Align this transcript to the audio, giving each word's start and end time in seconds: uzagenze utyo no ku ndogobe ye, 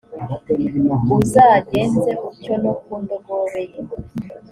uzagenze 1.17 2.11
utyo 2.29 2.53
no 2.63 2.71
ku 2.81 2.91
ndogobe 3.01 3.61
ye, 3.69 3.79